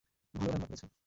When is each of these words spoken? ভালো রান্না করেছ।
ভালো 0.33 0.49
রান্না 0.51 0.67
করেছ। 0.67 0.83